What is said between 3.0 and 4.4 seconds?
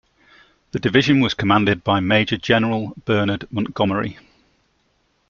Bernard Montgomery.